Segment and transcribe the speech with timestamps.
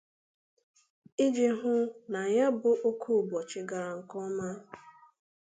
[1.25, 1.73] iji hụ
[2.11, 4.49] na ya bụ oke ụbọchị gara nke ọma